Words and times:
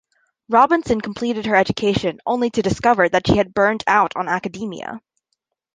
Robinson 0.49 0.99
completed 0.99 1.45
her 1.45 1.55
education 1.55 2.19
only 2.25 2.49
to 2.49 2.63
discover 2.63 3.07
that 3.07 3.27
she 3.27 3.37
had 3.37 3.53
"burned 3.53 3.83
out" 3.85 4.13
on 4.15 4.27
academia. 4.27 4.99